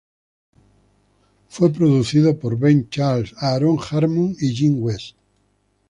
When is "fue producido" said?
1.47-2.35